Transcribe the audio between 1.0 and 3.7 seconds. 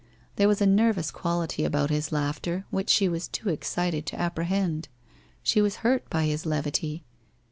quality about his laughter which she was too